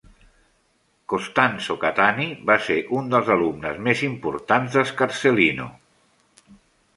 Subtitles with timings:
[1.11, 5.69] Costanzo Cattani va ser un dels alumnes més importants d'Scarsellino.